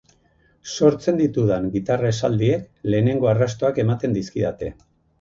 [0.75, 4.77] Sortzen ditudan gitarra esaldiek lehenengo arrastoak ematen dizkidate.